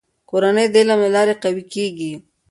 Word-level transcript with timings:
کورنۍ 0.29 0.67
د 0.71 0.75
علم 0.81 0.99
له 1.05 1.09
لارې 1.15 1.33
قوي 1.43 1.63
کېږي. 1.73 2.11